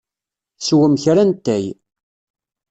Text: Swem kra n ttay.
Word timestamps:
Swem 0.65 0.93
kra 1.03 1.23
n 1.29 1.31
ttay. 1.33 1.65